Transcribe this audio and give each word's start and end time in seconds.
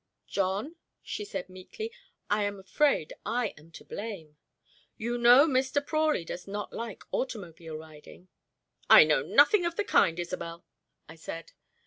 "John," 0.25 0.77
she 1.03 1.23
said 1.23 1.47
meekly, 1.47 1.91
"I 2.27 2.41
am 2.43 2.59
afraid 2.59 3.13
I 3.23 3.53
am 3.55 3.69
to 3.73 3.85
blame. 3.85 4.35
You 4.97 5.15
know 5.19 5.45
Mr. 5.47 5.79
Prawley 5.85 6.25
does 6.25 6.47
not 6.47 6.73
like 6.73 7.03
automobile 7.11 7.75
riding" 7.77 8.27
"I 8.89 9.03
know 9.03 9.21
nothing 9.21 9.63
of 9.63 9.75
the 9.75 9.83
kind, 9.83 10.19
Isobel," 10.19 10.65
I 11.07 11.13
said. 11.13 11.51